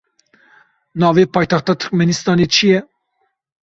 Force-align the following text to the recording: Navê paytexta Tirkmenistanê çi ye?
Navê 1.01 1.23
paytexta 1.33 1.73
Tirkmenistanê 1.79 2.45
çi 2.53 2.67
ye? 2.71 2.79